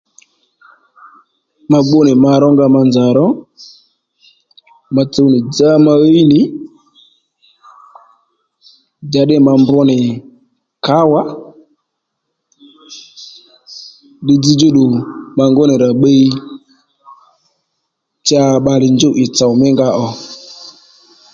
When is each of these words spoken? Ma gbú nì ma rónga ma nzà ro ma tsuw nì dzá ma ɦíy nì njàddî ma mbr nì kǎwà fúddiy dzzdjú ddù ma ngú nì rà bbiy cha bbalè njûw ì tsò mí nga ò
Ma 1.69 1.79
gbú 1.85 1.99
nì 2.05 2.13
ma 2.23 2.31
rónga 2.41 2.65
ma 2.75 2.81
nzà 2.87 3.05
ro 3.17 3.27
ma 4.93 5.01
tsuw 5.11 5.27
nì 5.33 5.39
dzá 5.53 5.69
ma 5.85 5.93
ɦíy 6.01 6.21
nì 6.31 6.41
njàddî 9.07 9.35
ma 9.45 9.51
mbr 9.61 9.77
nì 9.89 9.97
kǎwà 10.85 11.21
fúddiy 14.17 14.39
dzzdjú 14.41 14.67
ddù 14.71 14.85
ma 15.37 15.43
ngú 15.51 15.63
nì 15.67 15.75
rà 15.83 15.89
bbiy 15.95 16.23
cha 18.27 18.41
bbalè 18.59 18.87
njûw 18.95 19.15
ì 19.23 19.25
tsò 19.35 19.47
mí 19.59 19.67
nga 19.73 19.87
ò 20.05 20.07